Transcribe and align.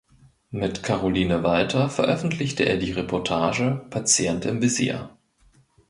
Mit 0.49 0.81
Caroline 0.81 1.43
Walter 1.43 1.87
veröffentlichte 1.87 2.63
er 2.63 2.77
die 2.77 2.89
Reportage 2.91 3.85
"Patient 3.91 4.45
im 4.47 4.59
Visier". 4.59 5.11